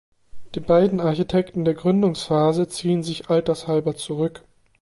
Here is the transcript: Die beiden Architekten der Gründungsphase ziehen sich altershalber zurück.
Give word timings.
Die 0.55 0.59
beiden 0.59 0.99
Architekten 0.99 1.63
der 1.63 1.75
Gründungsphase 1.75 2.67
ziehen 2.67 3.03
sich 3.03 3.29
altershalber 3.29 3.95
zurück. 3.95 4.43